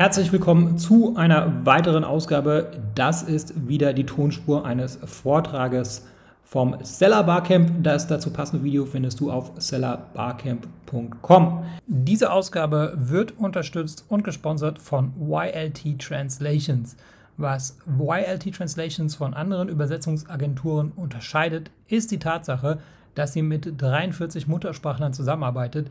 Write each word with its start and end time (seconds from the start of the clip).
Herzlich 0.00 0.32
willkommen 0.32 0.78
zu 0.78 1.14
einer 1.16 1.66
weiteren 1.66 2.04
Ausgabe. 2.04 2.70
Das 2.94 3.22
ist 3.22 3.68
wieder 3.68 3.92
die 3.92 4.06
Tonspur 4.06 4.64
eines 4.64 4.98
Vortrages 5.04 6.06
vom 6.42 6.74
Seller 6.82 7.22
Barcamp. 7.22 7.70
Das 7.82 8.06
dazu 8.06 8.30
passende 8.30 8.64
Video 8.64 8.86
findest 8.86 9.20
du 9.20 9.30
auf 9.30 9.52
sellerbarcamp.com. 9.58 11.64
Diese 11.86 12.32
Ausgabe 12.32 12.94
wird 12.96 13.36
unterstützt 13.36 14.06
und 14.08 14.24
gesponsert 14.24 14.78
von 14.78 15.12
YLT 15.20 15.98
Translations. 15.98 16.96
Was 17.36 17.76
YLT 17.86 18.56
Translations 18.56 19.14
von 19.14 19.34
anderen 19.34 19.68
Übersetzungsagenturen 19.68 20.92
unterscheidet, 20.96 21.70
ist 21.88 22.10
die 22.10 22.18
Tatsache, 22.18 22.78
dass 23.14 23.34
sie 23.34 23.42
mit 23.42 23.74
43 23.76 24.48
Muttersprachlern 24.48 25.12
zusammenarbeitet, 25.12 25.90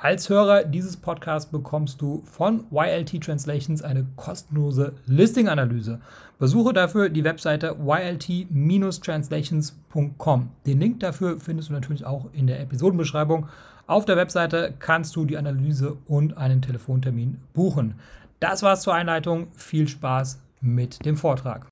Als 0.00 0.28
Hörer 0.28 0.62
dieses 0.62 0.96
Podcasts 0.96 1.50
bekommst 1.50 2.00
du 2.00 2.22
von 2.24 2.66
YLT 2.70 3.20
Translations 3.20 3.82
eine 3.82 4.06
kostenlose 4.14 4.92
Listing-Analyse. 5.06 6.00
Besuche 6.38 6.72
dafür 6.72 7.08
die 7.08 7.24
Webseite 7.24 7.74
ylt-translations.com. 7.84 10.50
Den 10.66 10.78
Link 10.78 11.00
dafür 11.00 11.40
findest 11.40 11.70
du 11.70 11.72
natürlich 11.72 12.06
auch 12.06 12.26
in 12.32 12.46
der 12.46 12.60
Episodenbeschreibung. 12.60 13.48
Auf 13.88 14.04
der 14.04 14.16
Webseite 14.16 14.72
kannst 14.78 15.16
du 15.16 15.24
die 15.24 15.36
Analyse 15.36 15.96
und 16.06 16.36
einen 16.36 16.62
Telefontermin 16.62 17.40
buchen. 17.52 17.96
Das 18.38 18.62
war's 18.62 18.82
zur 18.82 18.94
Einleitung. 18.94 19.48
Viel 19.56 19.88
Spaß 19.88 20.40
mit 20.60 21.04
dem 21.04 21.16
Vortrag. 21.16 21.66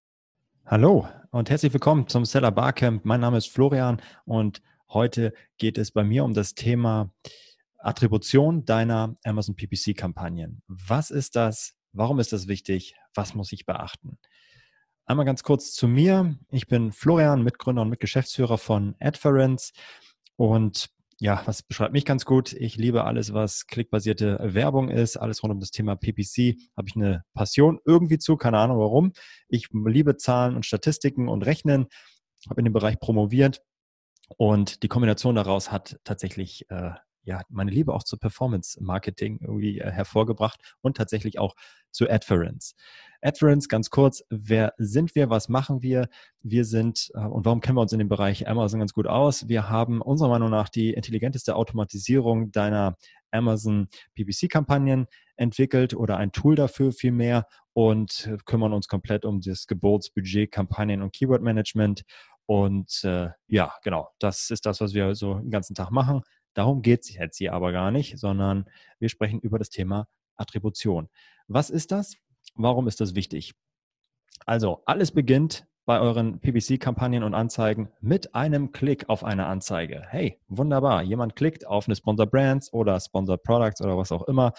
Hallo 0.64 1.06
und 1.30 1.48
herzlich 1.48 1.72
willkommen 1.72 2.08
zum 2.08 2.24
Seller 2.24 2.50
Barcamp. 2.50 3.04
Mein 3.04 3.20
Name 3.20 3.38
ist 3.38 3.52
Florian 3.52 4.02
und 4.24 4.62
heute 4.88 5.32
geht 5.58 5.78
es 5.78 5.92
bei 5.92 6.02
mir 6.02 6.24
um 6.24 6.34
das 6.34 6.56
Thema 6.56 7.12
Attribution 7.86 8.64
deiner 8.64 9.16
Amazon 9.24 9.54
PPC-Kampagnen. 9.56 10.62
Was 10.66 11.10
ist 11.10 11.36
das? 11.36 11.74
Warum 11.92 12.18
ist 12.18 12.32
das 12.32 12.48
wichtig? 12.48 12.94
Was 13.14 13.34
muss 13.34 13.52
ich 13.52 13.64
beachten? 13.64 14.18
Einmal 15.06 15.24
ganz 15.24 15.42
kurz 15.42 15.72
zu 15.72 15.86
mir. 15.86 16.36
Ich 16.50 16.66
bin 16.66 16.92
Florian, 16.92 17.42
Mitgründer 17.42 17.82
und 17.82 17.90
Mitgeschäftsführer 17.90 18.58
von 18.58 18.96
Adference. 18.98 19.72
Und 20.34 20.90
ja, 21.20 21.42
was 21.46 21.62
beschreibt 21.62 21.92
mich 21.92 22.04
ganz 22.04 22.24
gut? 22.24 22.52
Ich 22.52 22.76
liebe 22.76 23.04
alles, 23.04 23.32
was 23.32 23.66
klickbasierte 23.66 24.38
Werbung 24.42 24.90
ist, 24.90 25.16
alles 25.16 25.42
rund 25.42 25.52
um 25.52 25.60
das 25.60 25.70
Thema 25.70 25.96
PPC. 25.96 26.56
Habe 26.76 26.88
ich 26.88 26.96
eine 26.96 27.24
Passion 27.34 27.78
irgendwie 27.84 28.18
zu, 28.18 28.36
keine 28.36 28.58
Ahnung 28.58 28.78
warum. 28.78 29.12
Ich 29.48 29.68
liebe 29.72 30.16
Zahlen 30.16 30.56
und 30.56 30.66
Statistiken 30.66 31.28
und 31.28 31.42
Rechnen, 31.42 31.86
habe 32.50 32.60
in 32.60 32.64
dem 32.64 32.74
Bereich 32.74 32.98
promoviert 32.98 33.62
und 34.36 34.82
die 34.82 34.88
Kombination 34.88 35.36
daraus 35.36 35.70
hat 35.70 35.98
tatsächlich 36.04 36.68
äh, 36.70 36.90
ja, 37.26 37.42
meine 37.50 37.72
Liebe 37.72 37.92
auch 37.92 38.04
zu 38.04 38.16
Performance 38.16 38.82
Marketing 38.82 39.40
irgendwie 39.42 39.80
äh, 39.80 39.90
hervorgebracht 39.90 40.60
und 40.80 40.96
tatsächlich 40.96 41.38
auch 41.38 41.54
zu 41.90 42.08
Adference. 42.08 42.74
Adference, 43.20 43.68
ganz 43.68 43.90
kurz, 43.90 44.22
wer 44.30 44.72
sind 44.78 45.14
wir, 45.16 45.28
was 45.28 45.48
machen 45.48 45.82
wir? 45.82 46.08
Wir 46.42 46.64
sind, 46.64 47.10
äh, 47.14 47.18
und 47.18 47.44
warum 47.44 47.60
kennen 47.60 47.76
wir 47.76 47.82
uns 47.82 47.92
in 47.92 47.98
dem 47.98 48.08
Bereich 48.08 48.48
Amazon 48.48 48.78
ganz 48.78 48.92
gut 48.92 49.08
aus? 49.08 49.48
Wir 49.48 49.68
haben 49.68 50.00
unserer 50.00 50.28
Meinung 50.28 50.50
nach 50.50 50.68
die 50.68 50.94
intelligenteste 50.94 51.56
Automatisierung 51.56 52.52
deiner 52.52 52.96
Amazon 53.32 53.88
PPC-Kampagnen 54.14 55.06
entwickelt 55.36 55.94
oder 55.94 56.16
ein 56.18 56.30
Tool 56.30 56.54
dafür 56.54 56.92
vielmehr 56.92 57.46
und 57.72 58.30
kümmern 58.46 58.72
uns 58.72 58.86
komplett 58.86 59.24
um 59.24 59.40
das 59.40 59.66
Geburtsbudget, 59.66 60.52
Kampagnen 60.52 61.02
und 61.02 61.12
Keyword 61.12 61.42
Management. 61.42 62.02
Und 62.46 63.02
äh, 63.02 63.30
ja, 63.48 63.74
genau, 63.82 64.08
das 64.20 64.50
ist 64.50 64.64
das, 64.64 64.80
was 64.80 64.94
wir 64.94 65.16
so 65.16 65.34
den 65.40 65.50
ganzen 65.50 65.74
Tag 65.74 65.90
machen. 65.90 66.22
Darum 66.56 66.80
geht 66.80 67.02
es 67.02 67.14
jetzt 67.14 67.36
hier 67.36 67.52
aber 67.52 67.70
gar 67.70 67.90
nicht, 67.90 68.18
sondern 68.18 68.64
wir 68.98 69.10
sprechen 69.10 69.40
über 69.40 69.58
das 69.58 69.68
Thema 69.68 70.08
Attribution. 70.36 71.10
Was 71.48 71.68
ist 71.68 71.92
das? 71.92 72.16
Warum 72.54 72.88
ist 72.88 72.98
das 73.02 73.14
wichtig? 73.14 73.52
Also, 74.46 74.80
alles 74.86 75.12
beginnt 75.12 75.66
bei 75.84 76.00
euren 76.00 76.40
PPC-Kampagnen 76.40 77.24
und 77.24 77.34
Anzeigen 77.34 77.90
mit 78.00 78.34
einem 78.34 78.72
Klick 78.72 79.10
auf 79.10 79.22
eine 79.22 79.46
Anzeige. 79.46 80.06
Hey, 80.08 80.40
wunderbar. 80.48 81.02
Jemand 81.02 81.36
klickt 81.36 81.66
auf 81.66 81.88
eine 81.88 81.94
Sponsor 81.94 82.26
Brands 82.26 82.72
oder 82.72 82.98
Sponsor 83.00 83.36
Products 83.36 83.82
oder 83.82 83.98
was 83.98 84.10
auch 84.10 84.26
immer 84.26 84.54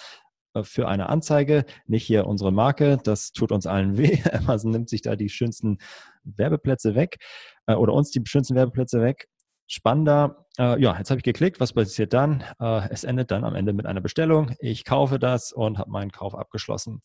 äh, 0.53 0.61
für 0.63 0.87
eine 0.87 1.09
Anzeige. 1.09 1.65
Nicht 1.87 2.05
hier 2.05 2.27
unsere 2.27 2.51
Marke. 2.51 2.99
Das 3.03 3.31
tut 3.31 3.51
uns 3.51 3.65
allen 3.65 3.97
weh. 3.97 4.19
Amazon 4.33 4.69
nimmt 4.69 4.89
sich 4.89 5.01
da 5.01 5.15
die 5.15 5.29
schönsten 5.29 5.79
Werbeplätze 6.23 6.93
weg 6.93 7.17
äh, 7.65 7.73
oder 7.73 7.93
uns 7.93 8.11
die 8.11 8.21
schönsten 8.23 8.53
Werbeplätze 8.53 9.01
weg 9.01 9.27
spannender. 9.67 10.47
Äh, 10.57 10.81
ja, 10.81 10.97
jetzt 10.97 11.09
habe 11.09 11.19
ich 11.19 11.23
geklickt. 11.23 11.59
Was 11.59 11.73
passiert 11.73 12.13
dann? 12.13 12.43
Äh, 12.59 12.89
es 12.89 13.03
endet 13.03 13.31
dann 13.31 13.43
am 13.43 13.55
Ende 13.55 13.73
mit 13.73 13.85
einer 13.85 14.01
Bestellung. 14.01 14.55
Ich 14.59 14.85
kaufe 14.85 15.19
das 15.19 15.51
und 15.51 15.77
habe 15.77 15.91
meinen 15.91 16.11
Kauf 16.11 16.33
abgeschlossen. 16.33 17.01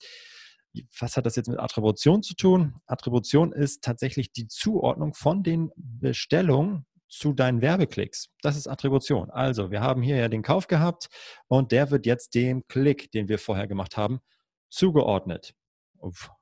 Was 0.99 1.17
hat 1.17 1.27
das 1.27 1.37
jetzt 1.37 1.49
mit 1.49 1.59
Attribution 1.59 2.23
zu 2.23 2.35
tun? 2.35 2.77
Attribution 2.87 3.53
ist 3.53 3.85
tatsächlich 3.85 4.33
die 4.33 4.49
Zuordnung 4.49 5.13
von 5.13 5.43
den 5.43 5.71
Bestellungen 5.77 6.87
zu 7.09 7.35
deinen 7.35 7.61
Werbeklicks. 7.61 8.31
Das 8.41 8.57
ist 8.57 8.67
Attribution. 8.67 9.31
Also, 9.31 9.71
wir 9.71 9.83
haben 9.83 10.01
hier 10.01 10.17
ja 10.17 10.29
den 10.29 10.43
Kauf 10.43 10.67
gehabt 10.67 11.09
und 11.47 11.71
der 11.71 11.91
wird 11.91 12.07
jetzt 12.07 12.35
dem 12.35 12.67
Klick, 12.69 13.11
den 13.13 13.29
wir 13.29 13.39
vorher 13.39 13.67
gemacht 13.67 13.99
haben, 13.99 14.21
zugeordnet. 14.71 15.53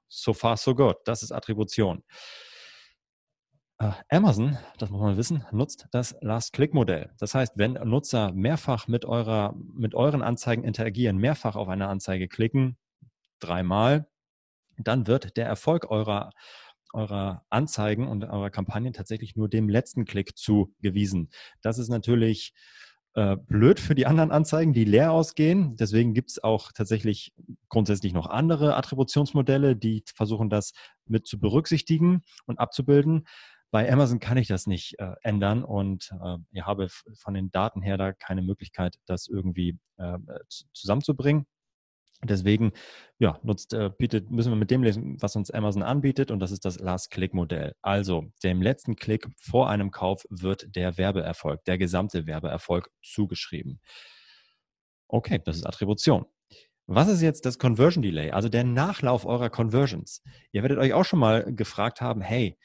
So 0.08 0.32
far, 0.32 0.56
so 0.56 0.76
good. 0.76 0.96
Das 1.06 1.24
ist 1.24 1.32
Attribution. 1.32 2.04
Äh, 3.80 3.92
Amazon, 4.10 4.58
das 4.76 4.90
muss 4.90 5.00
man 5.00 5.16
wissen, 5.16 5.46
nutzt 5.52 5.88
das 5.90 6.14
Last-Click-Modell. 6.20 7.14
Das 7.18 7.34
heißt, 7.34 7.54
wenn 7.56 7.72
Nutzer 7.72 8.30
mehrfach 8.32 8.88
mit, 8.88 9.06
eurer, 9.06 9.54
mit 9.56 9.94
euren 9.94 10.20
Anzeigen 10.20 10.64
interagieren, 10.64 11.16
mehrfach 11.16 11.56
auf 11.56 11.68
eine 11.68 11.88
Anzeige 11.88 12.28
klicken, 12.28 12.76
dreimal, 13.40 14.06
dann 14.76 15.06
wird 15.06 15.38
der 15.38 15.46
Erfolg 15.46 15.90
eurer, 15.90 16.30
eurer 16.92 17.46
Anzeigen 17.48 18.06
und 18.06 18.24
eurer 18.24 18.50
Kampagnen 18.50 18.92
tatsächlich 18.92 19.34
nur 19.34 19.48
dem 19.48 19.70
letzten 19.70 20.04
Klick 20.04 20.36
zugewiesen. 20.36 21.30
Das 21.62 21.78
ist 21.78 21.88
natürlich 21.88 22.52
äh, 23.14 23.36
blöd 23.36 23.80
für 23.80 23.94
die 23.94 24.04
anderen 24.04 24.30
Anzeigen, 24.30 24.74
die 24.74 24.84
leer 24.84 25.10
ausgehen. 25.10 25.76
Deswegen 25.76 26.12
gibt 26.12 26.32
es 26.32 26.44
auch 26.44 26.70
tatsächlich 26.72 27.32
grundsätzlich 27.70 28.12
noch 28.12 28.26
andere 28.26 28.76
Attributionsmodelle, 28.76 29.74
die 29.74 30.04
versuchen, 30.14 30.50
das 30.50 30.74
mit 31.06 31.26
zu 31.26 31.40
berücksichtigen 31.40 32.24
und 32.44 32.58
abzubilden. 32.58 33.24
Bei 33.70 33.90
Amazon 33.90 34.18
kann 34.18 34.36
ich 34.36 34.48
das 34.48 34.66
nicht 34.66 34.98
äh, 34.98 35.14
ändern 35.22 35.62
und 35.64 36.12
äh, 36.22 36.36
ich 36.52 36.62
habe 36.62 36.88
von 36.88 37.34
den 37.34 37.50
Daten 37.50 37.82
her 37.82 37.96
da 37.96 38.12
keine 38.12 38.42
Möglichkeit, 38.42 38.96
das 39.06 39.28
irgendwie 39.28 39.78
äh, 39.96 40.18
zusammenzubringen. 40.72 41.46
Deswegen 42.22 42.72
ja, 43.18 43.38
nutzt, 43.42 43.72
äh, 43.72 43.90
bietet, 43.96 44.30
müssen 44.30 44.52
wir 44.52 44.56
mit 44.56 44.70
dem 44.70 44.82
lesen, 44.82 45.16
was 45.22 45.36
uns 45.36 45.50
Amazon 45.50 45.82
anbietet, 45.82 46.30
und 46.30 46.40
das 46.40 46.50
ist 46.50 46.64
das 46.66 46.78
Last-Click-Modell. 46.78 47.74
Also 47.80 48.30
dem 48.42 48.60
letzten 48.60 48.96
Klick 48.96 49.26
vor 49.40 49.70
einem 49.70 49.90
Kauf 49.90 50.26
wird 50.28 50.74
der 50.76 50.98
Werbeerfolg, 50.98 51.64
der 51.64 51.78
gesamte 51.78 52.26
Werbeerfolg 52.26 52.90
zugeschrieben. 53.02 53.80
Okay, 55.08 55.40
das 55.44 55.56
ist 55.56 55.66
Attribution. 55.66 56.26
Was 56.86 57.08
ist 57.08 57.22
jetzt 57.22 57.46
das 57.46 57.58
Conversion 57.58 58.02
Delay, 58.02 58.32
also 58.32 58.48
der 58.48 58.64
Nachlauf 58.64 59.24
eurer 59.24 59.48
Conversions? 59.48 60.22
Ihr 60.52 60.62
werdet 60.62 60.78
euch 60.78 60.92
auch 60.92 61.04
schon 61.04 61.20
mal 61.20 61.44
gefragt 61.54 62.00
haben, 62.00 62.20
hey, 62.20 62.58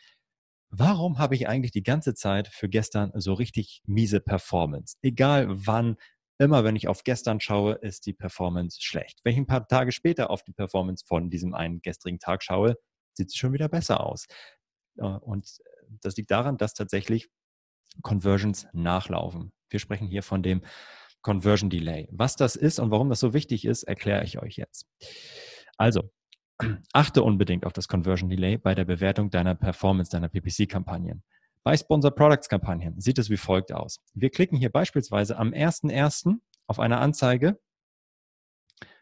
warum 0.80 1.18
habe 1.20 1.36
ich 1.36 1.48
eigentlich 1.48 1.72
die 1.72 1.84
ganze 1.84 2.14
Zeit 2.14 2.48
für 2.48 2.70
gestern 2.70 3.12
so 3.16 3.34
richtig 3.34 3.82
miese 3.86 4.20
Performance? 4.20 4.98
Egal 5.02 5.48
wann, 5.50 5.98
immer 6.38 6.64
wenn 6.64 6.76
ich 6.76 6.88
auf 6.88 7.04
gestern 7.04 7.40
schaue, 7.40 7.74
ist 7.74 8.06
die 8.06 8.14
Performance 8.14 8.82
schlecht. 8.82 9.20
Wenn 9.24 9.34
ich 9.34 9.40
ein 9.40 9.48
paar 9.48 9.68
Tage 9.68 9.92
später 9.92 10.30
auf 10.30 10.44
die 10.44 10.54
Performance 10.54 11.06
von 11.08 11.30
diesem 11.30 11.54
einen 11.54 11.82
gestrigen 11.82 12.20
Tag 12.20 12.44
schaue, 12.44 12.76
sieht 13.14 13.32
sie 13.32 13.38
schon 13.38 13.54
wieder 13.54 13.70
besser 13.70 14.02
aus. 14.02 14.26
Äh, 14.98 15.04
und 15.04 15.60
das 16.02 16.18
liegt 16.18 16.32
daran, 16.32 16.58
dass 16.58 16.74
tatsächlich 16.74 17.30
Conversions 18.02 18.68
nachlaufen. 18.74 19.54
Wir 19.70 19.80
sprechen 19.80 20.08
hier 20.08 20.24
von 20.24 20.44
dem 20.44 20.62
Conversion 21.22 21.70
Delay. 21.70 22.08
Was 22.12 22.36
das 22.36 22.56
ist 22.56 22.80
und 22.80 22.92
warum 22.92 23.10
das 23.10 23.20
so 23.20 23.34
wichtig 23.34 23.66
ist, 23.66 23.84
erkläre 23.84 24.24
ich 24.24 24.40
euch 24.40 24.58
jetzt. 24.58 24.88
Also, 25.78 26.12
Achte 26.94 27.24
unbedingt 27.24 27.66
auf 27.66 27.74
das 27.74 27.88
Conversion 27.88 28.30
Delay 28.30 28.58
bei 28.58 28.76
der 28.76 28.86
Bewertung 28.86 29.30
deiner 29.30 29.56
Performance, 29.56 30.12
deiner 30.12 30.30
PPC-Kampagnen. 30.30 31.24
Bei 31.64 31.76
Sponsor 31.76 32.12
Products 32.12 32.48
Kampagnen 32.48 33.00
sieht 33.02 33.18
es 33.18 33.30
wie 33.30 33.38
folgt 33.38 33.74
aus. 33.74 34.00
Wir 34.14 34.30
klicken 34.30 34.58
hier 34.58 34.72
beispielsweise 34.72 35.38
am 35.38 35.50
1.1. 35.50 36.36
auf 36.68 36.80
eine 36.80 37.00
Anzeige, 37.00 37.60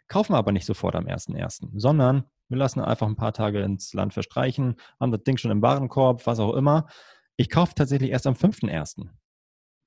kaufen 0.07 0.33
aber 0.33 0.51
nicht 0.51 0.65
sofort 0.65 0.95
am 0.95 1.05
1.1., 1.05 1.69
sondern 1.75 2.23
wir 2.49 2.57
lassen 2.57 2.81
einfach 2.81 3.07
ein 3.07 3.15
paar 3.15 3.33
Tage 3.33 3.61
ins 3.61 3.93
Land 3.93 4.13
verstreichen, 4.13 4.75
haben 4.99 5.11
das 5.11 5.23
Ding 5.23 5.37
schon 5.37 5.51
im 5.51 5.61
Warenkorb, 5.61 6.25
was 6.25 6.39
auch 6.39 6.53
immer. 6.53 6.87
Ich 7.35 7.49
kaufe 7.49 7.73
tatsächlich 7.75 8.11
erst 8.11 8.27
am 8.27 8.35
5.1. 8.35 9.07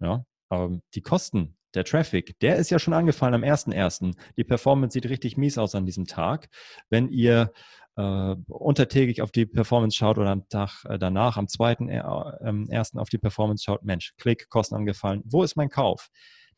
Ja, 0.01 0.25
ähm, 0.51 0.83
die 0.95 1.03
Kosten, 1.03 1.56
der 1.77 1.85
Traffic, 1.85 2.39
der 2.41 2.57
ist 2.57 2.71
ja 2.71 2.79
schon 2.79 2.95
angefallen 2.95 3.35
am 3.35 3.43
1.1. 3.43 4.15
Die 4.37 4.45
Performance 4.45 4.95
sieht 4.95 5.09
richtig 5.09 5.37
mies 5.37 5.59
aus 5.59 5.75
an 5.75 5.87
diesem 5.87 6.07
Tag. 6.07 6.49
Wenn 6.91 7.09
ihr 7.09 7.53
äh, 7.97 8.35
untertägig 8.49 9.23
auf 9.23 9.31
die 9.31 9.47
Performance 9.47 9.97
schaut 9.97 10.19
oder 10.19 10.31
am 10.31 10.49
Tag 10.49 10.85
äh, 10.89 10.99
danach, 10.99 11.37
am 11.37 11.47
2.1. 11.47 12.71
Äh, 12.71 12.99
auf 13.01 13.09
die 13.09 13.19
Performance 13.19 13.65
schaut, 13.65 13.85
Mensch, 13.85 14.15
Klick, 14.19 14.49
Kosten 14.49 14.75
angefallen, 14.75 15.23
wo 15.25 15.43
ist 15.43 15.57
mein 15.57 15.69
Kauf? 15.69 16.09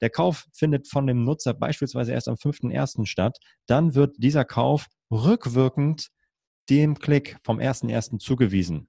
Der 0.00 0.10
Kauf 0.10 0.46
findet 0.52 0.88
von 0.88 1.06
dem 1.06 1.24
Nutzer 1.24 1.54
beispielsweise 1.54 2.12
erst 2.12 2.28
am 2.28 2.36
5.1. 2.36 3.06
statt. 3.06 3.38
Dann 3.66 3.94
wird 3.94 4.16
dieser 4.18 4.44
Kauf 4.44 4.86
rückwirkend 5.10 6.08
dem 6.70 6.98
Klick 6.98 7.38
vom 7.42 7.58
1.1. 7.58 8.18
zugewiesen. 8.18 8.88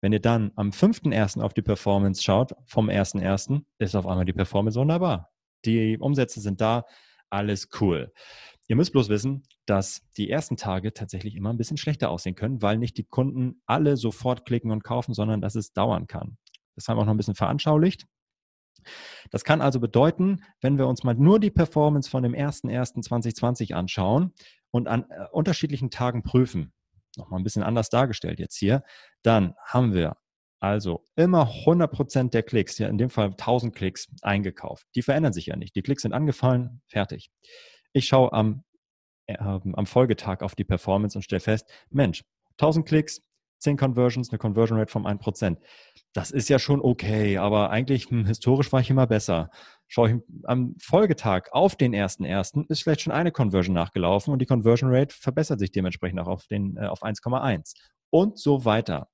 Wenn 0.00 0.12
ihr 0.12 0.20
dann 0.20 0.50
am 0.56 0.70
5.1. 0.70 1.40
auf 1.40 1.54
die 1.54 1.62
Performance 1.62 2.22
schaut, 2.22 2.54
vom 2.66 2.88
1.1., 2.88 3.62
ist 3.78 3.94
auf 3.94 4.06
einmal 4.06 4.24
die 4.24 4.32
Performance 4.32 4.78
wunderbar. 4.80 5.30
Die 5.64 5.98
Umsätze 5.98 6.40
sind 6.40 6.60
da, 6.60 6.84
alles 7.30 7.68
cool. 7.80 8.12
Ihr 8.66 8.76
müsst 8.76 8.92
bloß 8.92 9.08
wissen, 9.08 9.42
dass 9.66 10.02
die 10.16 10.30
ersten 10.30 10.56
Tage 10.56 10.92
tatsächlich 10.92 11.34
immer 11.36 11.50
ein 11.50 11.56
bisschen 11.56 11.76
schlechter 11.76 12.10
aussehen 12.10 12.34
können, 12.34 12.62
weil 12.62 12.78
nicht 12.78 12.96
die 12.96 13.04
Kunden 13.04 13.62
alle 13.66 13.96
sofort 13.96 14.44
klicken 14.44 14.70
und 14.70 14.84
kaufen, 14.84 15.14
sondern 15.14 15.40
dass 15.40 15.54
es 15.54 15.72
dauern 15.72 16.06
kann. 16.06 16.38
Das 16.74 16.88
haben 16.88 16.96
wir 16.96 17.02
auch 17.02 17.06
noch 17.06 17.14
ein 17.14 17.18
bisschen 17.18 17.34
veranschaulicht. 17.34 18.06
Das 19.30 19.44
kann 19.44 19.60
also 19.60 19.80
bedeuten, 19.80 20.42
wenn 20.60 20.78
wir 20.78 20.86
uns 20.86 21.04
mal 21.04 21.14
nur 21.14 21.38
die 21.38 21.50
Performance 21.50 22.08
von 22.08 22.22
dem 22.22 22.32
01.01.2020 22.32 23.74
anschauen 23.74 24.32
und 24.70 24.88
an 24.88 25.04
äh, 25.10 25.26
unterschiedlichen 25.32 25.90
Tagen 25.90 26.22
prüfen, 26.22 26.72
nochmal 27.16 27.40
ein 27.40 27.44
bisschen 27.44 27.62
anders 27.62 27.90
dargestellt 27.90 28.38
jetzt 28.38 28.56
hier, 28.56 28.82
dann 29.22 29.54
haben 29.64 29.92
wir 29.92 30.16
also 30.60 31.04
immer 31.16 31.48
100% 31.48 32.30
der 32.30 32.42
Klicks, 32.42 32.78
ja 32.78 32.88
in 32.88 32.98
dem 32.98 33.10
Fall 33.10 33.28
1000 33.28 33.74
Klicks 33.74 34.08
eingekauft. 34.22 34.86
Die 34.94 35.02
verändern 35.02 35.32
sich 35.32 35.46
ja 35.46 35.56
nicht. 35.56 35.74
Die 35.74 35.82
Klicks 35.82 36.02
sind 36.02 36.12
angefallen, 36.12 36.82
fertig. 36.86 37.30
Ich 37.92 38.06
schaue 38.06 38.32
am, 38.32 38.62
äh, 39.26 39.38
am 39.38 39.86
Folgetag 39.86 40.42
auf 40.42 40.54
die 40.54 40.64
Performance 40.64 41.16
und 41.16 41.22
stelle 41.22 41.40
fest, 41.40 41.66
Mensch, 41.90 42.24
1000 42.58 42.86
Klicks, 42.86 43.22
10 43.60 43.76
Conversions, 43.76 44.30
eine 44.30 44.38
Conversion 44.38 44.78
Rate 44.78 44.92
von 44.92 45.06
1%. 45.06 45.58
Das 46.12 46.30
ist 46.30 46.48
ja 46.48 46.58
schon 46.58 46.80
okay, 46.80 47.38
aber 47.38 47.70
eigentlich 47.70 48.10
hm, 48.10 48.26
historisch 48.26 48.72
war 48.72 48.80
ich 48.80 48.90
immer 48.90 49.06
besser. 49.06 49.50
Schaue 49.86 50.10
ich 50.10 50.16
am 50.44 50.76
Folgetag 50.80 51.48
auf 51.52 51.76
den 51.76 51.94
ersten 51.94 52.24
ersten, 52.24 52.64
ist 52.68 52.82
vielleicht 52.82 53.02
schon 53.02 53.12
eine 53.12 53.32
Conversion 53.32 53.74
nachgelaufen 53.74 54.32
und 54.32 54.40
die 54.40 54.46
Conversion 54.46 54.94
Rate 54.94 55.14
verbessert 55.14 55.58
sich 55.58 55.72
dementsprechend 55.72 56.20
auch 56.20 56.28
auf, 56.28 56.46
äh, 56.50 56.86
auf 56.86 57.02
1,1 57.02 57.74
und 58.10 58.38
so 58.38 58.64
weiter. 58.64 59.08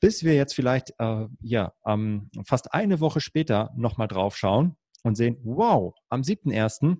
Bis 0.00 0.22
wir 0.24 0.34
jetzt 0.34 0.54
vielleicht 0.54 0.92
äh, 0.98 1.26
ja, 1.40 1.72
ähm, 1.86 2.30
fast 2.46 2.72
eine 2.72 3.00
Woche 3.00 3.20
später 3.20 3.72
nochmal 3.76 4.08
drauf 4.08 4.36
schauen 4.36 4.76
und 5.02 5.16
sehen, 5.16 5.38
wow, 5.44 5.94
am 6.08 6.22
7.1. 6.22 6.98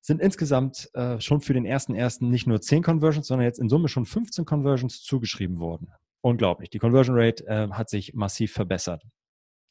sind 0.00 0.20
insgesamt 0.20 0.88
äh, 0.94 1.20
schon 1.20 1.40
für 1.40 1.54
den 1.54 1.64
ersten 1.64 1.94
ersten 1.94 2.30
nicht 2.30 2.46
nur 2.46 2.60
10 2.60 2.82
Conversions, 2.82 3.26
sondern 3.26 3.46
jetzt 3.46 3.60
in 3.60 3.68
Summe 3.68 3.88
schon 3.88 4.06
15 4.06 4.44
Conversions 4.44 5.02
zugeschrieben 5.02 5.58
worden. 5.58 5.92
Unglaublich. 6.20 6.70
Die 6.70 6.78
Conversion 6.78 7.16
Rate 7.18 7.46
äh, 7.46 7.68
hat 7.70 7.88
sich 7.88 8.14
massiv 8.14 8.52
verbessert. 8.52 9.04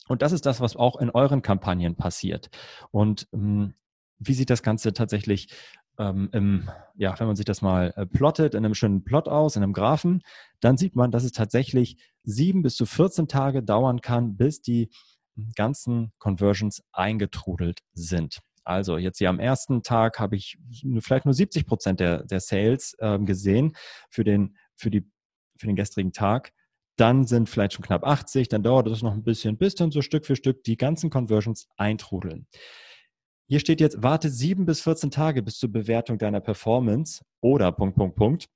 Und 0.07 0.21
das 0.21 0.31
ist 0.31 0.45
das, 0.45 0.61
was 0.61 0.75
auch 0.75 0.97
in 1.01 1.09
euren 1.09 1.41
Kampagnen 1.41 1.95
passiert. 1.95 2.49
Und 2.91 3.27
ähm, 3.33 3.73
wie 4.19 4.33
sieht 4.33 4.49
das 4.49 4.63
Ganze 4.63 4.93
tatsächlich 4.93 5.49
ähm, 5.97 6.29
im, 6.31 6.69
ja, 6.95 7.19
wenn 7.19 7.27
man 7.27 7.35
sich 7.35 7.45
das 7.45 7.61
mal 7.61 7.93
äh, 7.95 8.05
plottet, 8.05 8.53
in 8.53 8.63
einem 8.63 8.75
schönen 8.75 9.03
Plot 9.03 9.27
aus, 9.27 9.55
in 9.55 9.63
einem 9.63 9.73
Graphen, 9.73 10.21
dann 10.59 10.77
sieht 10.77 10.95
man, 10.95 11.11
dass 11.11 11.23
es 11.23 11.31
tatsächlich 11.31 11.97
sieben 12.23 12.61
bis 12.61 12.75
zu 12.75 12.85
14 12.85 13.27
Tage 13.27 13.63
dauern 13.63 14.01
kann, 14.01 14.37
bis 14.37 14.61
die 14.61 14.89
ganzen 15.55 16.11
Conversions 16.19 16.83
eingetrudelt 16.91 17.79
sind. 17.93 18.39
Also 18.63 18.97
jetzt 18.97 19.19
hier 19.19 19.29
am 19.29 19.39
ersten 19.39 19.81
Tag 19.81 20.19
habe 20.19 20.35
ich 20.35 20.57
vielleicht 20.99 21.25
nur 21.25 21.33
70 21.33 21.65
Prozent 21.65 21.99
der, 21.99 22.23
der 22.23 22.41
Sales 22.41 22.95
äh, 22.99 23.17
gesehen 23.19 23.75
für 24.09 24.23
den, 24.23 24.57
für, 24.75 24.89
die, 24.89 25.09
für 25.57 25.67
den 25.67 25.75
gestrigen 25.77 26.11
Tag. 26.11 26.51
Dann 26.97 27.25
sind 27.25 27.47
vielleicht 27.47 27.73
schon 27.73 27.85
knapp 27.85 28.03
80, 28.03 28.49
dann 28.49 28.63
dauert 28.63 28.87
es 28.87 29.03
noch 29.03 29.13
ein 29.13 29.23
bisschen, 29.23 29.57
bis 29.57 29.75
dann 29.75 29.91
so 29.91 30.01
Stück 30.01 30.25
für 30.25 30.35
Stück 30.35 30.63
die 30.63 30.75
ganzen 30.75 31.09
Conversions 31.09 31.69
eintrudeln. 31.77 32.47
Hier 33.49 33.61
steht 33.61 33.79
jetzt, 33.79 34.03
warte 34.03 34.29
sieben 34.29 34.65
bis 34.65 34.81
14 34.81 35.09
Tage 35.09 35.41
bis 35.41 35.57
zur 35.57 35.71
Bewertung 35.71 36.17
deiner 36.17 36.41
Performance 36.41 37.23
oder 37.39 37.71
Punkt, 37.71 37.95
Punkt, 37.95 38.15
Punkt. 38.17 38.49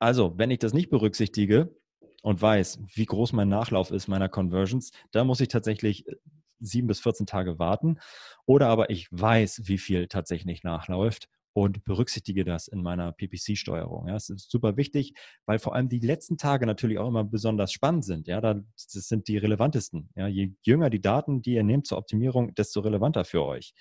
Also, 0.00 0.36
wenn 0.36 0.50
ich 0.50 0.58
das 0.58 0.74
nicht 0.74 0.90
berücksichtige 0.90 1.74
und 2.22 2.42
weiß, 2.42 2.80
wie 2.94 3.06
groß 3.06 3.32
mein 3.32 3.48
Nachlauf 3.48 3.90
ist 3.90 4.08
meiner 4.08 4.28
Conversions, 4.28 4.92
dann 5.12 5.26
muss 5.26 5.40
ich 5.40 5.48
tatsächlich 5.48 6.06
äh, 6.06 6.16
sieben 6.60 6.88
bis 6.88 7.00
14 7.00 7.26
Tage 7.26 7.58
warten. 7.58 8.00
Oder 8.44 8.68
aber 8.68 8.90
ich 8.90 9.08
weiß, 9.10 9.62
wie 9.64 9.78
viel 9.78 10.08
tatsächlich 10.08 10.62
nachläuft 10.62 11.28
und 11.54 11.84
berücksichtige 11.84 12.44
das 12.44 12.68
in 12.68 12.82
meiner 12.82 13.12
PPC-Steuerung. 13.12 14.08
Ja, 14.08 14.14
das 14.14 14.30
ist 14.30 14.50
super 14.50 14.76
wichtig, 14.76 15.14
weil 15.46 15.58
vor 15.58 15.74
allem 15.74 15.88
die 15.88 16.00
letzten 16.00 16.38
Tage 16.38 16.66
natürlich 16.66 16.98
auch 16.98 17.08
immer 17.08 17.24
besonders 17.24 17.72
spannend 17.72 18.04
sind. 18.04 18.26
Ja, 18.26 18.40
das 18.40 18.64
sind 18.76 19.28
die 19.28 19.36
relevantesten. 19.36 20.10
Ja, 20.14 20.26
je 20.26 20.52
jünger 20.62 20.90
die 20.90 21.02
Daten, 21.02 21.42
die 21.42 21.54
ihr 21.54 21.62
nehmt 21.62 21.86
zur 21.86 21.98
Optimierung, 21.98 22.54
desto 22.54 22.80
relevanter 22.80 23.24
für 23.24 23.44
euch. 23.44 23.74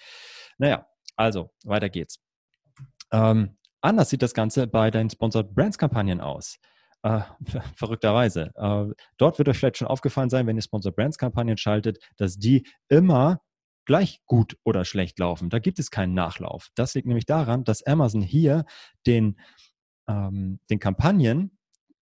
Naja, 0.58 0.86
also 1.16 1.52
weiter 1.64 1.90
geht's. 1.90 2.20
Ähm, 3.12 3.58
anders 3.82 4.10
sieht 4.10 4.22
das 4.22 4.34
Ganze 4.34 4.68
bei 4.68 4.92
deinen 4.92 5.10
Sponsored 5.10 5.54
Brands 5.54 5.78
Kampagnen 5.78 6.22
aus. 6.22 6.60
Äh, 7.04 7.22
verrückterweise. 7.76 8.52
Äh, 8.56 8.94
dort 9.18 9.38
wird 9.38 9.50
euch 9.50 9.58
vielleicht 9.58 9.78
schon 9.78 9.88
aufgefallen 9.88 10.30
sein, 10.30 10.46
wenn 10.48 10.58
ihr 10.58 10.62
Sponsored 10.62 10.96
Brands 10.96 11.18
Kampagnen 11.18 11.58
schaltet, 11.58 12.00
dass 12.18 12.38
die 12.38 12.68
immer 12.90 13.42
gleich 13.86 14.22
gut 14.26 14.58
oder 14.64 14.86
schlecht 14.86 15.20
laufen. 15.20 15.50
Da 15.50 15.60
gibt 15.60 15.80
es 15.80 15.92
keinen 15.92 16.14
Nachlauf. 16.14 16.70
Das 16.76 16.94
liegt 16.94 17.08
nämlich 17.08 17.26
daran, 17.26 17.64
dass 17.64 17.84
Amazon 17.84 18.22
hier 18.22 18.66
den, 19.06 19.40
ähm, 20.08 20.60
den 20.70 20.80
Kampagnen 20.80 21.58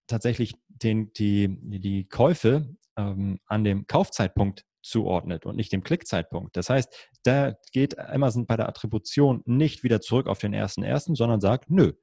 tatsächlich 0.07 0.55
den, 0.67 1.13
die, 1.13 1.47
die 1.79 2.07
Käufe 2.07 2.75
ähm, 2.97 3.39
an 3.45 3.63
dem 3.63 3.87
Kaufzeitpunkt 3.87 4.65
zuordnet 4.81 5.45
und 5.45 5.55
nicht 5.55 5.71
dem 5.71 5.83
Klickzeitpunkt. 5.83 6.55
Das 6.55 6.69
heißt, 6.69 7.09
da 7.23 7.53
geht 7.71 7.99
Amazon 7.99 8.45
bei 8.45 8.55
der 8.55 8.69
Attribution 8.69 9.41
nicht 9.45 9.83
wieder 9.83 10.01
zurück 10.01 10.27
auf 10.27 10.39
den 10.39 10.53
ersten 10.53 10.83
ersten, 10.83 11.15
sondern 11.15 11.41
sagt, 11.41 11.69
nö, 11.69 11.93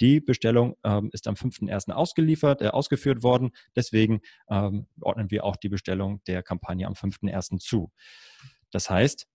die 0.00 0.20
Bestellung 0.20 0.76
ähm, 0.84 1.10
ist 1.12 1.26
am 1.26 1.34
5.1. 1.34 1.90
ausgeliefert, 1.90 2.62
äh, 2.62 2.68
ausgeführt 2.68 3.22
worden. 3.22 3.50
Deswegen 3.74 4.20
ähm, 4.48 4.86
ordnen 5.00 5.30
wir 5.30 5.44
auch 5.44 5.56
die 5.56 5.68
Bestellung 5.68 6.22
der 6.26 6.42
Kampagne 6.42 6.86
am 6.86 6.94
5.1. 6.94 7.58
zu. 7.58 7.90
Das 8.70 8.90
heißt, 8.90 9.26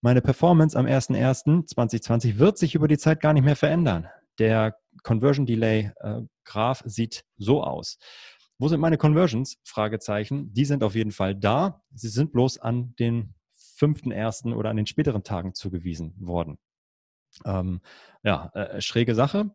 meine 0.00 0.22
Performance 0.22 0.78
am 0.78 0.86
01.01.2020 0.86 2.38
wird 2.38 2.58
sich 2.58 2.74
über 2.74 2.88
die 2.88 2.98
Zeit 2.98 3.20
gar 3.20 3.32
nicht 3.32 3.44
mehr 3.44 3.56
verändern. 3.56 4.08
Der 4.38 4.76
Conversion 5.02 5.46
Delay 5.46 5.90
äh, 5.96 6.22
Graph 6.44 6.82
sieht 6.86 7.24
so 7.36 7.62
aus. 7.62 7.98
Wo 8.58 8.68
sind 8.68 8.80
meine 8.80 8.98
Conversions? 8.98 9.56
Fragezeichen. 9.64 10.52
Die 10.52 10.64
sind 10.64 10.82
auf 10.82 10.94
jeden 10.94 11.12
Fall 11.12 11.34
da. 11.34 11.82
Sie 11.94 12.08
sind 12.08 12.32
bloß 12.32 12.58
an 12.58 12.94
den 12.98 13.34
5.01. 13.78 14.54
oder 14.54 14.70
an 14.70 14.76
den 14.76 14.86
späteren 14.86 15.22
Tagen 15.22 15.54
zugewiesen 15.54 16.14
worden. 16.18 16.58
Ähm, 17.44 17.80
ja, 18.22 18.50
äh, 18.54 18.80
schräge 18.80 19.14
Sache. 19.14 19.52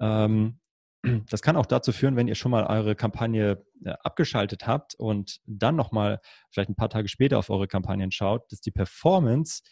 Ähm, 0.00 0.58
das 1.02 1.42
kann 1.42 1.56
auch 1.56 1.66
dazu 1.66 1.92
führen, 1.92 2.16
wenn 2.16 2.28
ihr 2.28 2.34
schon 2.34 2.50
mal 2.50 2.66
eure 2.66 2.94
Kampagne 2.94 3.64
äh, 3.84 3.90
abgeschaltet 4.02 4.66
habt 4.66 4.94
und 4.94 5.40
dann 5.46 5.76
nochmal 5.76 6.20
vielleicht 6.50 6.70
ein 6.70 6.76
paar 6.76 6.90
Tage 6.90 7.08
später 7.08 7.38
auf 7.38 7.50
eure 7.50 7.66
Kampagnen 7.66 8.12
schaut, 8.12 8.50
dass 8.52 8.60
die 8.60 8.70
Performance 8.70 9.62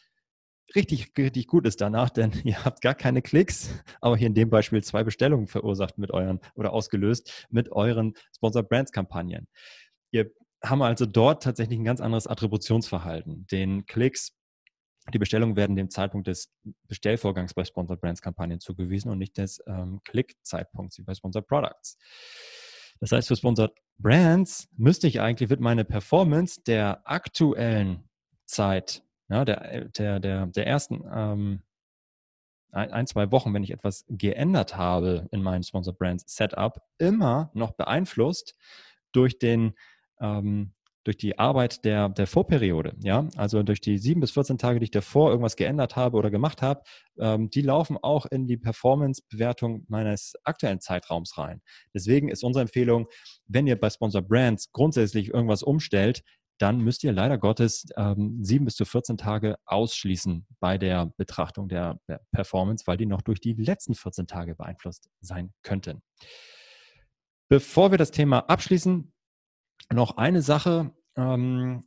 richtig, 0.75 1.13
richtig 1.17 1.47
gut 1.47 1.67
ist 1.67 1.81
danach, 1.81 2.11
denn 2.11 2.33
ihr 2.45 2.65
habt 2.65 2.81
gar 2.81 2.95
keine 2.95 3.23
Klicks, 3.23 3.71
aber 4.01 4.17
hier 4.17 4.27
in 4.27 4.35
dem 4.35 4.51
Beispiel 4.51 4.83
zwei 4.83 5.05
Bestellungen 5.05 5.47
verursacht 5.47 5.99
mit 5.99 6.11
euren 6.11 6.41
oder 6.55 6.73
ausgelöst 6.73 7.47
mit 7.51 7.71
euren 7.71 8.15
Sponsor 8.35 8.63
Brands 8.63 8.93
Kampagnen. 8.93 9.47
Ihr 10.11 10.31
haben 10.65 10.83
also 10.83 11.07
dort 11.07 11.43
tatsächlich 11.43 11.79
ein 11.79 11.85
ganz 11.85 12.01
anderes 12.01 12.27
Attributionsverhalten. 12.27 13.47
Den 13.47 13.87
Klicks 13.87 14.37
die 15.14 15.19
Bestellungen 15.19 15.57
werden 15.57 15.76
dem 15.76 15.90
Zeitpunkt 15.90 16.26
des 16.26 16.52
Bestellvorgangs 16.88 17.55
bei 17.55 17.64
Sponsored 17.64 18.00
Brands 18.00 18.23
Kampagnen 18.23 18.61
zugewiesen 18.61 19.11
und 19.11 19.19
nicht 19.19 19.37
des 19.38 19.62
ähm, 19.67 20.00
Klickzeitpunkts 20.05 20.99
wie 20.99 21.02
bei 21.02 21.14
Sponsored 21.14 21.47
Products. 21.47 21.99
Das 23.00 23.12
heißt, 23.12 23.29
für 23.29 23.37
Sponsored 23.37 23.73
Brands 23.99 24.69
müsste 24.76 25.07
ich 25.07 25.21
eigentlich, 25.21 25.50
wird 25.50 25.61
meine 25.61 25.85
Performance 25.85 26.62
der 26.62 27.02
aktuellen 27.05 28.09
Zeit, 28.47 29.02
ja, 29.29 29.45
der, 29.45 29.88
der, 29.88 30.21
der, 30.21 30.47
der 30.47 30.67
ersten 30.67 31.05
ähm, 31.12 31.62
ein, 32.73 33.07
zwei 33.07 33.33
Wochen, 33.33 33.52
wenn 33.52 33.64
ich 33.64 33.73
etwas 33.73 34.05
geändert 34.09 34.76
habe 34.76 35.29
in 35.33 35.43
meinem 35.43 35.62
Sponsored 35.62 35.99
Brands 35.99 36.25
Setup, 36.26 36.81
immer 36.99 37.50
noch 37.55 37.73
beeinflusst 37.73 38.55
durch 39.12 39.38
den 39.38 39.75
ähm, 40.21 40.73
durch 41.04 41.16
die 41.16 41.38
Arbeit 41.38 41.85
der, 41.85 42.09
der 42.11 42.26
Vorperiode, 42.26 42.95
ja, 43.02 43.26
also 43.37 43.62
durch 43.62 43.80
die 43.80 43.99
sieben 43.99 44.21
bis 44.21 44.33
14 44.33 44.59
Tage, 44.59 44.80
die 44.80 44.85
ich 44.85 44.90
davor 44.90 45.30
irgendwas 45.30 45.57
geändert 45.57 45.97
habe 45.97 46.16
oder 46.16 46.30
gemacht 46.30 46.61
habe, 46.62 46.83
ähm, 47.19 47.49
die 47.50 47.62
laufen 47.62 47.97
auch 47.97 48.26
in 48.26 48.47
die 48.47 48.59
Performance-Bewertung 48.59 49.85
meines 49.88 50.35
aktuellen 50.45 50.80
Zeitraums 50.80 51.38
rein. 51.38 51.62
Deswegen 51.95 52.28
ist 52.28 52.45
unsere 52.45 52.62
Empfehlung, 52.62 53.07
wenn 53.47 53.66
ihr 53.66 53.80
bei 53.80 53.88
Sponsor 53.88 54.23
Brands 54.23 54.73
grundsätzlich 54.73 55.28
irgendwas 55.28 55.62
umstellt, 55.62 56.23
dann 56.59 56.80
müsst 56.80 57.02
ihr 57.04 57.12
leider 57.12 57.38
Gottes 57.38 57.87
ähm, 57.97 58.45
sieben 58.45 58.66
bis 58.66 58.76
zu 58.76 58.85
14 58.85 59.16
Tage 59.16 59.57
ausschließen 59.64 60.47
bei 60.61 60.76
der 60.76 61.07
Betrachtung 61.16 61.69
der 61.69 61.99
Performance, 62.33 62.87
weil 62.87 62.99
die 62.99 63.07
noch 63.07 63.23
durch 63.23 63.40
die 63.40 63.54
letzten 63.54 63.95
14 63.95 64.26
Tage 64.26 64.54
beeinflusst 64.54 65.09
sein 65.23 65.54
könnten. 65.62 66.02
Bevor 67.49 67.90
wir 67.90 67.99
das 67.99 68.11
Thema 68.11 68.40
abschließen, 68.40 69.11
noch 69.92 70.16
eine 70.16 70.42
Sache. 70.42 70.92
Ähm, 71.16 71.85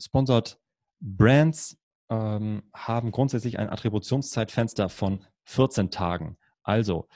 Sponsored 0.00 0.58
Brands 1.00 1.78
ähm, 2.10 2.62
haben 2.74 3.12
grundsätzlich 3.12 3.58
ein 3.58 3.70
Attributionszeitfenster 3.70 4.88
von 4.88 5.24
14 5.44 5.90
Tagen. 5.90 6.36
Also, 6.62 7.08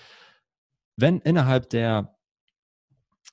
wenn 0.96 1.20
innerhalb 1.20 1.70
der 1.70 2.16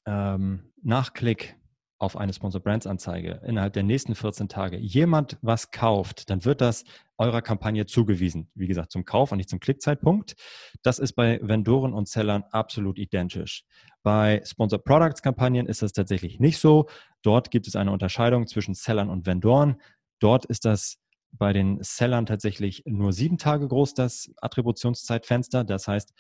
ähm, 0.06 0.74
Nachklick 0.82 1.56
auf 2.04 2.18
eine 2.18 2.34
Sponsor 2.34 2.62
Brands 2.62 2.86
Anzeige 2.86 3.42
innerhalb 3.46 3.74
der 3.74 3.84
nächsten 3.84 4.14
14 4.14 4.50
Tage 4.50 4.78
jemand 4.78 5.38
was 5.42 5.72
kauft, 5.72 6.30
dann 6.30 6.44
wird 6.44 6.60
das 6.60 6.84
eurer 7.18 7.42
Kampagne 7.42 7.86
zugewiesen. 7.86 8.52
Wie 8.56 8.68
gesagt, 8.68 8.92
zum 8.92 9.06
Kauf 9.06 9.32
und 9.32 9.38
nicht 9.38 9.50
zum 9.50 9.62
Klickzeitpunkt. 9.62 10.36
Das 10.82 11.00
ist 11.00 11.14
bei 11.14 11.40
Vendoren 11.42 11.94
und 11.94 12.10
Sellern 12.10 12.44
absolut 12.52 13.00
identisch. 13.00 13.64
Bei 14.04 14.42
Sponsor 14.46 14.80
Products 14.84 15.22
Kampagnen 15.22 15.66
ist 15.66 15.82
das 15.82 15.94
tatsächlich 15.94 16.40
nicht 16.40 16.60
so. 16.60 16.88
Dort 17.22 17.52
gibt 17.52 17.68
es 17.68 17.76
eine 17.76 17.92
Unterscheidung 17.92 18.48
zwischen 18.48 18.74
Sellern 18.74 19.10
und 19.10 19.26
Vendoren. 19.26 19.82
Dort 20.20 20.46
ist 20.46 20.66
das 20.66 20.98
bei 21.32 21.54
den 21.54 21.80
Sellern 21.82 22.26
tatsächlich 22.26 22.84
nur 22.86 23.14
sieben 23.14 23.38
Tage 23.38 23.68
groß, 23.68 23.94
das 23.94 24.30
Attributionszeitfenster. 24.42 25.64
Das 25.64 25.88
heißt, 25.88 26.14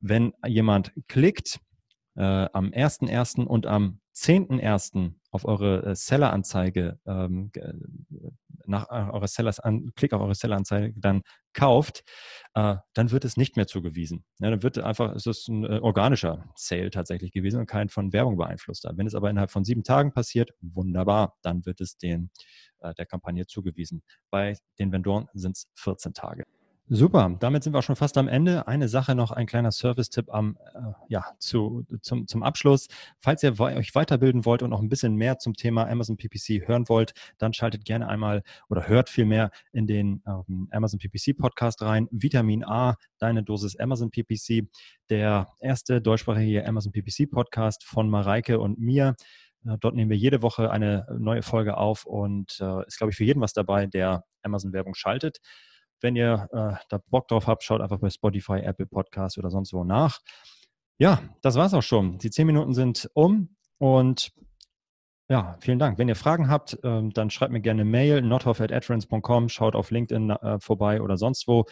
wenn 0.00 0.32
jemand 0.46 0.92
klickt 1.08 1.60
äh, 2.16 2.22
am 2.22 2.66
1.1. 2.70 3.44
und 3.44 3.66
am 3.66 4.00
10.1. 4.14 5.14
auf 5.34 5.44
eure 5.44 5.84
äh, 5.84 5.96
Seller-Anzeige, 5.96 7.00
ähm, 7.06 7.50
äh, 7.56 7.72
nach 8.66 8.88
äh, 8.88 9.10
eurer 9.10 9.26
Sellers 9.26 9.58
an, 9.58 9.90
Klick 9.96 10.12
auf 10.12 10.22
eure 10.22 10.36
Seller-Anzeige 10.36 10.94
dann 10.96 11.22
kauft, 11.52 12.04
äh, 12.54 12.76
dann 12.94 13.10
wird 13.10 13.24
es 13.24 13.36
nicht 13.36 13.56
mehr 13.56 13.66
zugewiesen. 13.66 14.24
Ja, 14.38 14.50
dann 14.50 14.62
wird 14.62 14.78
einfach, 14.78 15.12
es 15.12 15.26
ist 15.26 15.48
ein 15.48 15.64
äh, 15.64 15.80
organischer 15.80 16.52
Sale 16.54 16.90
tatsächlich 16.90 17.32
gewesen 17.32 17.58
und 17.58 17.66
kein 17.66 17.88
von 17.88 18.12
Werbung 18.12 18.36
beeinflusster. 18.36 18.92
Wenn 18.94 19.08
es 19.08 19.16
aber 19.16 19.28
innerhalb 19.28 19.50
von 19.50 19.64
sieben 19.64 19.82
Tagen 19.82 20.12
passiert, 20.12 20.52
wunderbar, 20.60 21.36
dann 21.42 21.66
wird 21.66 21.80
es 21.80 21.98
den, 21.98 22.30
äh, 22.78 22.94
der 22.94 23.06
Kampagne 23.06 23.44
zugewiesen. 23.46 24.04
Bei 24.30 24.56
den 24.78 24.92
Vendoren 24.92 25.26
sind 25.34 25.56
es 25.56 25.68
14 25.74 26.14
Tage. 26.14 26.44
Super, 26.90 27.34
damit 27.40 27.62
sind 27.62 27.72
wir 27.72 27.78
auch 27.78 27.82
schon 27.82 27.96
fast 27.96 28.18
am 28.18 28.28
Ende. 28.28 28.68
Eine 28.68 28.88
Sache 28.88 29.14
noch, 29.14 29.30
ein 29.30 29.46
kleiner 29.46 29.72
Service-Tipp 29.72 30.28
am, 30.28 30.58
äh, 30.74 30.80
ja, 31.08 31.24
zu, 31.38 31.86
zum, 32.02 32.26
zum 32.26 32.42
Abschluss. 32.42 32.88
Falls 33.20 33.42
ihr 33.42 33.58
euch 33.58 33.94
weiterbilden 33.94 34.44
wollt 34.44 34.62
und 34.62 34.68
noch 34.68 34.82
ein 34.82 34.90
bisschen 34.90 35.14
mehr 35.14 35.38
zum 35.38 35.54
Thema 35.54 35.88
Amazon 35.88 36.18
PPC 36.18 36.68
hören 36.68 36.86
wollt, 36.90 37.14
dann 37.38 37.54
schaltet 37.54 37.86
gerne 37.86 38.06
einmal 38.06 38.42
oder 38.68 38.86
hört 38.86 39.08
vielmehr 39.08 39.50
in 39.72 39.86
den 39.86 40.22
ähm, 40.26 40.68
Amazon 40.72 40.98
PPC 40.98 41.34
Podcast 41.38 41.80
rein. 41.80 42.06
Vitamin 42.10 42.62
A, 42.64 42.96
deine 43.16 43.42
Dosis 43.42 43.76
Amazon 43.76 44.10
PPC, 44.10 44.68
der 45.08 45.48
erste 45.60 46.02
deutschsprachige 46.02 46.66
Amazon 46.66 46.92
PPC 46.92 47.30
Podcast 47.30 47.82
von 47.84 48.10
Mareike 48.10 48.60
und 48.60 48.78
mir. 48.78 49.16
Äh, 49.64 49.78
dort 49.80 49.94
nehmen 49.94 50.10
wir 50.10 50.18
jede 50.18 50.42
Woche 50.42 50.70
eine 50.70 51.06
neue 51.18 51.40
Folge 51.40 51.78
auf 51.78 52.04
und 52.04 52.60
äh, 52.60 52.86
ist, 52.86 52.98
glaube 52.98 53.12
ich, 53.12 53.16
für 53.16 53.24
jeden 53.24 53.40
was 53.40 53.54
dabei, 53.54 53.86
der 53.86 54.24
Amazon-Werbung 54.42 54.94
schaltet. 54.94 55.40
Wenn 56.00 56.16
ihr 56.16 56.48
äh, 56.52 56.84
da 56.88 56.98
Bock 57.08 57.28
drauf 57.28 57.46
habt, 57.46 57.62
schaut 57.62 57.80
einfach 57.80 57.98
bei 57.98 58.10
Spotify, 58.10 58.60
Apple 58.60 58.86
Podcasts 58.86 59.38
oder 59.38 59.50
sonst 59.50 59.72
wo 59.72 59.84
nach. 59.84 60.20
Ja, 60.98 61.22
das 61.42 61.56
war's 61.56 61.74
auch 61.74 61.82
schon. 61.82 62.18
Die 62.18 62.30
zehn 62.30 62.46
Minuten 62.46 62.74
sind 62.74 63.10
um 63.14 63.56
und 63.78 64.32
ja, 65.28 65.56
vielen 65.60 65.78
Dank. 65.78 65.98
Wenn 65.98 66.08
ihr 66.08 66.16
Fragen 66.16 66.50
habt, 66.50 66.78
ähm, 66.84 67.10
dann 67.10 67.30
schreibt 67.30 67.50
mir 67.50 67.62
gerne 67.62 67.84
Mail, 67.84 68.20
nothoff.adference.com, 68.20 69.48
schaut 69.48 69.74
auf 69.74 69.90
LinkedIn 69.90 70.30
äh, 70.30 70.60
vorbei 70.60 71.00
oder 71.00 71.16
sonst 71.16 71.48
wo. 71.48 71.64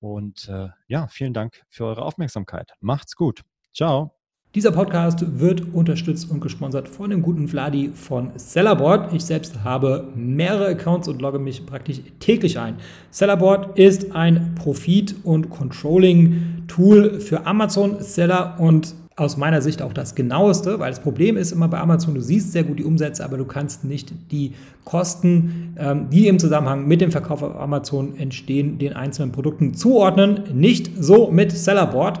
Und 0.00 0.48
äh, 0.48 0.68
ja, 0.88 1.06
vielen 1.08 1.32
Dank 1.32 1.62
für 1.68 1.84
eure 1.86 2.02
Aufmerksamkeit. 2.02 2.72
Macht's 2.80 3.14
gut. 3.14 3.42
Ciao. 3.72 4.25
Dieser 4.56 4.72
Podcast 4.72 5.38
wird 5.38 5.74
unterstützt 5.74 6.30
und 6.30 6.40
gesponsert 6.40 6.88
von 6.88 7.10
dem 7.10 7.20
guten 7.20 7.46
Vladi 7.46 7.90
von 7.92 8.30
Sellerboard. 8.36 9.12
Ich 9.12 9.22
selbst 9.22 9.64
habe 9.64 10.08
mehrere 10.14 10.68
Accounts 10.68 11.08
und 11.08 11.20
logge 11.20 11.38
mich 11.38 11.66
praktisch 11.66 12.00
täglich 12.20 12.58
ein. 12.58 12.76
Sellerboard 13.10 13.78
ist 13.78 14.16
ein 14.16 14.54
Profit- 14.54 15.14
und 15.24 15.50
Controlling-Tool 15.50 17.20
für 17.20 17.46
Amazon-Seller 17.46 18.56
und 18.58 18.94
aus 19.18 19.38
meiner 19.38 19.62
Sicht 19.62 19.80
auch 19.80 19.94
das 19.94 20.14
genaueste, 20.14 20.78
weil 20.78 20.90
das 20.90 21.00
Problem 21.00 21.38
ist 21.38 21.50
immer 21.50 21.68
bei 21.68 21.78
Amazon, 21.78 22.14
du 22.14 22.20
siehst 22.20 22.52
sehr 22.52 22.64
gut 22.64 22.78
die 22.78 22.84
Umsätze, 22.84 23.24
aber 23.24 23.38
du 23.38 23.46
kannst 23.46 23.82
nicht 23.82 24.12
die 24.30 24.52
Kosten, 24.84 25.74
ähm, 25.78 26.10
die 26.10 26.28
im 26.28 26.38
Zusammenhang 26.38 26.86
mit 26.86 27.00
dem 27.00 27.10
Verkauf 27.10 27.42
auf 27.42 27.56
Amazon 27.56 28.18
entstehen, 28.18 28.78
den 28.78 28.92
einzelnen 28.92 29.32
Produkten 29.32 29.72
zuordnen. 29.72 30.40
Nicht 30.52 30.90
so 31.02 31.30
mit 31.30 31.50
Sellerboard. 31.50 32.20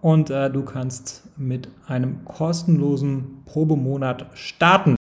und 0.00 0.30
äh, 0.30 0.50
du 0.50 0.64
kannst 0.64 1.22
mit 1.36 1.68
einem 1.86 2.24
kostenlosen 2.24 3.42
Probemonat 3.44 4.26
starten. 4.34 4.96